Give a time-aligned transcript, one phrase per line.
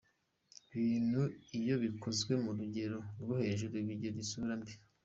[0.79, 1.21] Ibintu
[1.59, 4.73] iyo bikozwe ku rugero rwo hejuru bigira isura mbi.